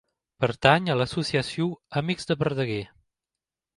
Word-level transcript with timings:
Pertany 0.43 0.87
a 0.93 0.95
l'associació 1.01 1.67
Amics 2.03 2.29
de 2.33 2.39
Verdaguer. 2.41 2.83